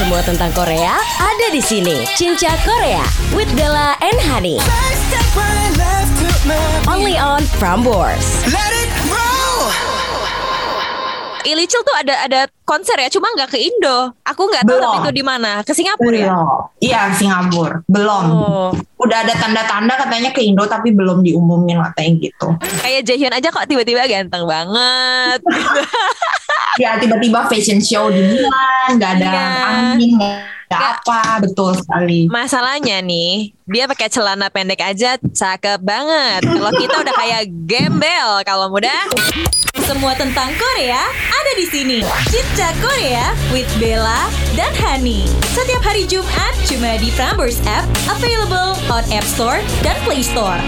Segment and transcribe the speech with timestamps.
[0.00, 2.08] Semua tentang Korea ada di sini.
[2.16, 3.04] Cinca Korea
[3.36, 4.56] with Bella and Honey.
[6.88, 8.24] Only on Prambors.
[8.48, 9.68] Let it roll.
[11.44, 14.16] Ilicil tuh ada ada konser ya, cuma nggak ke Indo.
[14.24, 15.60] Aku nggak tahu tapi itu di mana.
[15.60, 16.32] Ke Singapura ya.
[16.32, 16.48] Belum.
[16.80, 17.84] Iya, Singapura.
[17.84, 18.24] Belum.
[18.32, 22.48] Oh, Udah ada tanda-tanda katanya ke Indo tapi belum diumumin katanya gitu.
[22.80, 25.40] kayak Jaehyun aja kok tiba-tiba ganteng banget.
[26.76, 29.44] Ya tiba-tiba fashion show di Milan, nggak ada Iya.
[29.90, 30.14] angin,
[30.66, 32.26] nggak apa, betul sekali.
[32.26, 36.46] Masalahnya nih, dia pakai celana pendek aja cakep banget.
[36.46, 38.94] Kalau kita udah kayak gembel kalau muda.
[39.80, 41.98] Semua tentang Korea ada di sini.
[42.28, 45.26] Cinta Korea with Bella dan Hani.
[45.50, 50.60] Setiap hari Jumat cuma di Prambors app, available on App Store dan Play Store.